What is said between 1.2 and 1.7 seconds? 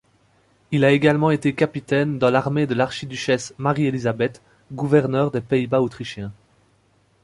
été